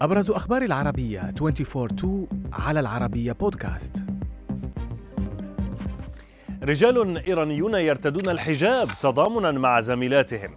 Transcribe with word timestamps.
أبرز 0.00 0.30
أخبار 0.30 0.62
العربية 0.62 1.34
24-2 1.40 2.06
على 2.52 2.80
العربية 2.80 3.32
بودكاست. 3.32 4.04
رجال 6.62 7.18
إيرانيون 7.18 7.74
يرتدون 7.74 8.28
الحجاب 8.28 8.88
تضامنا 9.02 9.50
مع 9.50 9.80
زميلاتهم. 9.80 10.50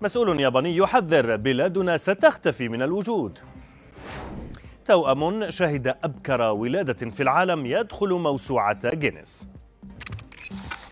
مسؤول 0.00 0.40
ياباني 0.40 0.76
يحذر 0.76 1.36
بلادنا 1.36 1.96
ستختفي 1.96 2.68
من 2.68 2.82
الوجود. 2.82 3.38
توأم 4.84 5.50
شهد 5.50 5.88
أبكر 5.88 6.42
ولادة 6.42 7.10
في 7.10 7.22
العالم 7.22 7.66
يدخل 7.66 8.08
موسوعة 8.12 8.94
جينيس. 8.94 9.48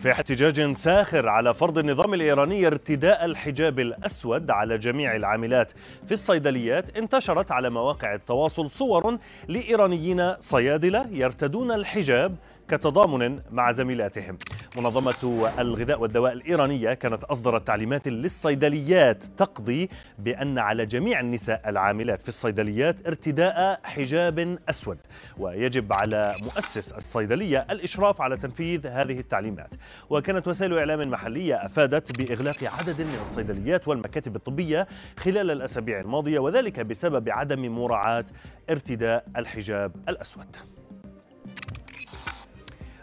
في 0.02 0.12
احتجاج 0.12 0.72
ساخر 0.76 1.28
على 1.28 1.54
فرض 1.54 1.78
النظام 1.78 2.14
الإيراني 2.14 2.66
ارتداء 2.66 3.24
الحجاب 3.24 3.80
الأسود 3.80 4.50
على 4.50 4.78
جميع 4.78 5.16
العاملات. 5.16 5.72
في 6.06 6.12
الصيدليات 6.12 6.96
انتشرت 6.96 7.52
على 7.52 7.70
مواقع 7.70 8.14
التواصل 8.14 8.70
صور 8.70 9.18
لإيرانيين 9.48 10.34
صيادلة 10.34 11.06
يرتدون 11.10 11.72
الحجاب 11.72 12.36
كتضامن 12.68 13.40
مع 13.50 13.72
زميلاتهم. 13.72 14.38
منظمة 14.76 15.50
الغذاء 15.58 16.00
والدواء 16.00 16.32
الإيرانية 16.32 16.94
كانت 16.94 17.24
أصدرت 17.24 17.66
تعليمات 17.66 18.08
للصيدليات 18.08 19.24
تقضي 19.24 19.90
بأن 20.18 20.58
على 20.58 20.86
جميع 20.86 21.20
النساء 21.20 21.68
العاملات 21.68 22.22
في 22.22 22.28
الصيدليات 22.28 23.06
ارتداء 23.06 23.80
حجاب 23.84 24.58
أسود. 24.68 24.98
ويجب 25.38 25.92
على 25.92 26.34
مؤسس 26.42 26.92
الصيدلية 26.92 27.66
الإشراف 27.70 28.20
على 28.20 28.36
تنفيذ 28.36 28.86
هذه 28.86 29.18
التعليمات. 29.18 29.70
وكانت 30.10 30.48
وسائل 30.48 30.78
إعلام 30.78 31.10
محلية 31.10 31.54
أفادت 31.54 32.18
بإغلاق 32.18 32.64
عدد 32.64 33.00
من 33.00 33.18
الصيدليات 33.22 33.88
والمكاتب 33.88 34.36
الطبية 34.36 34.88
خلال 35.18 35.50
الأسابيع 35.50 36.00
الماضية 36.00 36.38
وذلك 36.38 36.80
بسبب 36.80 37.28
عدم 37.30 37.68
مراعاة 37.68 38.24
ارتداء 38.70 39.24
الحجاب 39.36 39.92
الأسود. 40.08 40.56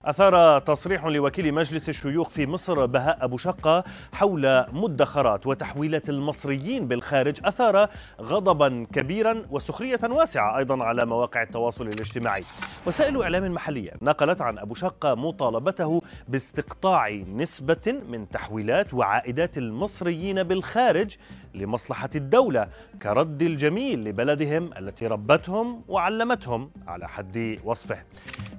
أثار 0.06 0.60
تصريح 0.60 1.06
لوكيل 1.06 1.54
مجلس 1.54 1.90
الشيوخ 1.90 2.30
في 2.30 2.48
مصر 2.48 2.86
بهاء 2.86 3.26
أبو 3.26 3.38
شقة 3.38 3.84
حول 4.14 4.66
مدخرات 4.74 5.48
وتحويلات 5.48 6.10
المصريين 6.10 6.88
بالخارج 6.88 7.40
أثار 7.46 7.90
غضبا 8.22 8.88
كبيرا 8.94 9.46
وسخرية 9.52 10.00
واسعة 10.04 10.58
أيضا 10.58 10.84
على 10.84 11.06
مواقع 11.06 11.44
التواصل 11.44 11.88
الاجتماعي. 11.88 12.44
وسائل 12.88 13.22
إعلام 13.22 13.54
محلية 13.54 13.92
نقلت 14.02 14.42
عن 14.42 14.58
أبو 14.58 14.76
شقة 14.76 15.16
مطالبته 15.16 16.02
باستقطاع 16.28 17.10
نسبة 17.10 17.96
من 18.10 18.30
تحويلات 18.30 18.94
وعائدات 18.94 19.58
المصريين 19.58 20.44
بالخارج 20.44 21.16
لمصلحة 21.54 22.10
الدولة 22.16 22.68
كرد 23.02 23.42
الجميل 23.42 24.04
لبلدهم 24.04 24.70
التي 24.78 25.08
ربتهم 25.08 25.82
وعلمتهم 25.88 26.72
على 26.88 27.08
حد 27.08 27.60
وصفه. 27.64 28.04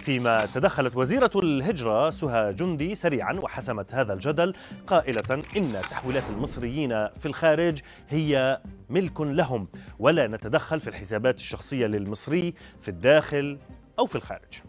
فيما 0.00 0.46
تدخلت 0.46 0.96
وزيرة 0.96 1.30
الهجرة 1.36 2.10
سهى 2.10 2.52
جندي 2.54 2.94
سريعا 2.94 3.32
وحسمت 3.32 3.94
هذا 3.94 4.12
الجدل 4.12 4.54
قائلة 4.86 5.42
إن 5.56 5.72
تحويلات 5.90 6.24
المصريين 6.30 6.88
في 7.08 7.26
الخارج 7.26 7.80
هي 8.08 8.60
ملك 8.90 9.20
لهم 9.20 9.68
ولا 9.98 10.26
نتدخل 10.26 10.80
في 10.80 10.88
الحسابات 10.88 11.36
الشخصية 11.36 11.86
للمصري 11.86 12.54
في 12.80 12.88
الداخل 12.88 13.58
أو 13.98 14.06
في 14.06 14.16
الخارج. 14.16 14.62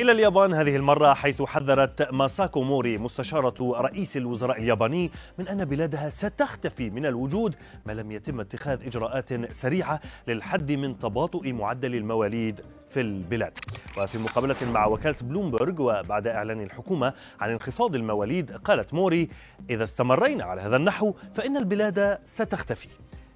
إلى 0.00 0.12
اليابان 0.12 0.54
هذه 0.54 0.76
المرة 0.76 1.14
حيث 1.14 1.42
حذرت 1.42 2.12
ماساكو 2.12 2.62
موري 2.62 2.98
مستشارة 2.98 3.80
رئيس 3.80 4.16
الوزراء 4.16 4.58
الياباني 4.58 5.10
من 5.38 5.48
أن 5.48 5.64
بلادها 5.64 6.10
ستختفي 6.10 6.90
من 6.90 7.06
الوجود 7.06 7.54
ما 7.86 7.92
لم 7.92 8.12
يتم 8.12 8.40
اتخاذ 8.40 8.86
إجراءات 8.86 9.52
سريعة 9.52 10.00
للحد 10.28 10.72
من 10.72 10.98
تباطؤ 10.98 11.52
معدل 11.52 11.94
المواليد 11.94 12.60
في 12.90 13.00
البلاد. 13.00 13.58
وفي 13.98 14.18
مقابلة 14.18 14.56
مع 14.62 14.86
وكالة 14.86 15.16
بلومبرج 15.22 15.80
وبعد 15.80 16.26
إعلان 16.26 16.60
الحكومة 16.62 17.12
عن 17.40 17.50
انخفاض 17.50 17.94
المواليد 17.94 18.52
قالت 18.52 18.94
موري 18.94 19.28
إذا 19.70 19.84
استمرينا 19.84 20.44
على 20.44 20.60
هذا 20.60 20.76
النحو 20.76 21.14
فإن 21.34 21.56
البلاد 21.56 22.18
ستختفي. 22.24 22.88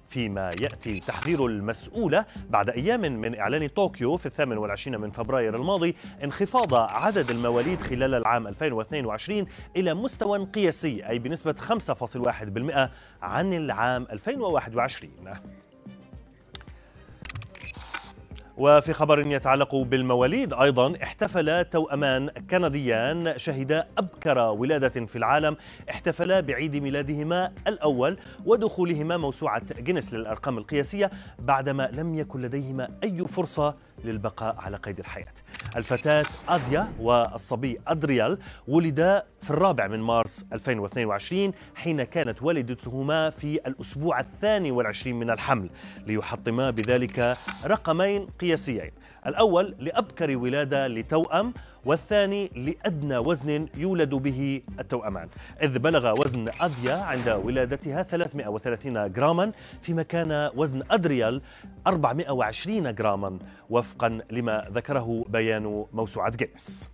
فيما 0.07 0.49
يأتي 0.61 0.99
تحذير 0.99 1.45
المسؤولة 1.45 2.25
بعد 2.49 2.69
أيام 2.69 3.01
من 3.01 3.39
إعلان 3.39 3.67
طوكيو 3.67 4.17
في 4.17 4.25
الثامن 4.25 4.57
والعشرين 4.57 4.99
من 4.99 5.11
فبراير 5.11 5.55
الماضي 5.55 5.95
انخفاض 6.23 6.73
عدد 6.73 7.29
المواليد 7.29 7.81
خلال 7.81 8.13
العام 8.13 8.47
2022 8.47 9.45
إلى 9.75 9.93
مستوى 9.93 10.45
قياسي 10.45 11.09
أي 11.09 11.19
بنسبة 11.19 11.53
5.1% 11.53 12.89
عن 13.21 13.53
العام 13.53 14.07
2021 14.11 15.11
وفي 18.57 18.93
خبر 18.93 19.19
يتعلق 19.19 19.75
بالمواليد 19.75 20.53
أيضا 20.53 20.93
احتفل 21.03 21.65
توأمان 21.65 22.29
كنديان 22.29 23.33
شهدا 23.37 23.87
أبكر 23.97 24.37
ولادة 24.37 25.05
في 25.05 25.15
العالم 25.15 25.57
احتفلا 25.89 26.39
بعيد 26.39 26.75
ميلادهما 26.75 27.51
الأول 27.67 28.17
ودخولهما 28.45 29.17
موسوعة 29.17 29.61
جينيس 29.81 30.13
للأرقام 30.13 30.57
القياسية 30.57 31.11
بعدما 31.39 31.89
لم 31.93 32.15
يكن 32.15 32.41
لديهما 32.41 32.89
أي 33.03 33.27
فرصة 33.27 33.75
للبقاء 34.03 34.55
على 34.59 34.77
قيد 34.77 34.99
الحياة. 34.99 35.33
الفتاة 35.75 36.25
أديا 36.49 36.87
والصبي 36.99 37.79
أدريال 37.87 38.37
ولدا 38.67 39.23
في 39.41 39.49
الرابع 39.51 39.87
من 39.87 39.99
مارس 39.99 40.45
2022 40.53 41.51
حين 41.75 42.03
كانت 42.03 42.41
والدتهما 42.41 43.29
في 43.29 43.55
الأسبوع 43.67 44.19
الثاني 44.19 44.71
والعشرين 44.71 45.15
من 45.19 45.29
الحمل 45.29 45.69
ليحطما 46.07 46.69
بذلك 46.69 47.37
رقمين 47.65 48.27
قياسيين. 48.43 48.91
الأول 49.27 49.75
لأبكر 49.79 50.37
ولادة 50.37 50.87
لتوأم 50.87 51.53
والثاني 51.85 52.51
لأدنى 52.55 53.17
وزن 53.17 53.67
يولد 53.77 54.13
به 54.15 54.61
التوأمان. 54.79 55.27
إذ 55.61 55.79
بلغ 55.79 56.21
وزن 56.21 56.45
أديا 56.61 56.95
عند 56.95 57.29
ولادتها 57.29 58.03
330 58.03 59.11
جراما 59.13 59.51
فيما 59.81 60.03
كان 60.03 60.49
وزن 60.55 60.83
أدريال 60.91 61.41
420 61.87 62.95
جراما 62.95 63.39
وفقا 63.69 64.19
لما 64.31 64.67
ذكره 64.71 65.25
بيان 65.29 65.85
موسوعة 65.93 66.33
جينيس 66.35 66.89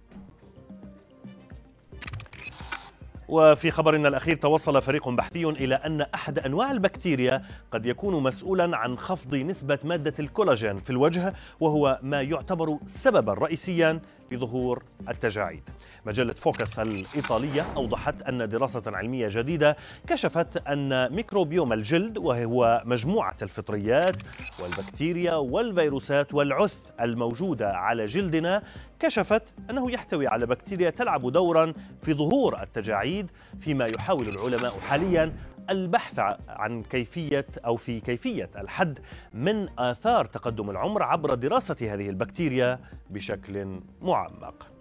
وفي 3.29 3.71
خبرنا 3.71 4.07
الأخير 4.07 4.37
توصل 4.37 4.81
فريق 4.81 5.09
بحثي 5.09 5.45
إلى 5.45 5.75
أن 5.75 6.01
أحد 6.01 6.39
أنواع 6.39 6.71
البكتيريا 6.71 7.43
قد 7.71 7.85
يكون 7.85 8.23
مسؤولا 8.23 8.77
عن 8.77 8.97
خفض 8.97 9.35
نسبة 9.35 9.79
مادة 9.83 10.13
الكولاجين 10.19 10.77
في 10.77 10.89
الوجه 10.89 11.33
وهو 11.59 11.99
ما 12.03 12.21
يعتبر 12.21 12.77
سببا 12.85 13.33
رئيسيا 13.33 13.99
لظهور 14.31 14.83
التجاعيد. 15.09 15.63
مجلة 16.05 16.33
فوكس 16.33 16.79
الإيطالية 16.79 17.65
أوضحت 17.77 18.21
أن 18.21 18.49
دراسة 18.49 18.83
علمية 18.87 19.27
جديدة 19.31 19.77
كشفت 20.07 20.67
أن 20.67 21.15
ميكروبيوم 21.15 21.73
الجلد 21.73 22.17
وهو 22.17 22.81
مجموعة 22.85 23.35
الفطريات 23.41 24.17
والبكتيريا 24.59 25.35
والفيروسات 25.35 26.33
والعث 26.33 26.75
الموجودة 27.01 27.71
على 27.73 28.05
جلدنا 28.05 28.63
كشفت 28.99 29.43
أنه 29.69 29.91
يحتوي 29.91 30.27
على 30.27 30.45
بكتيريا 30.45 30.89
تلعب 30.89 31.31
دورا 31.31 31.73
في 32.01 32.13
ظهور 32.13 32.61
التجاعيد 32.61 33.31
فيما 33.59 33.85
يحاول 33.85 34.27
العلماء 34.29 34.79
حاليا 34.79 35.33
البحث 35.69 36.19
عن 36.49 36.83
كيفية 36.83 37.45
أو 37.65 37.75
في 37.75 37.99
كيفية 37.99 38.49
الحد 38.57 38.99
من 39.33 39.79
آثار 39.79 40.25
تقدم 40.25 40.69
العمر 40.69 41.03
عبر 41.03 41.33
دراسة 41.35 41.93
هذه 41.93 42.09
البكتيريا 42.09 42.79
بشكل 43.09 43.79
معمق. 44.01 44.78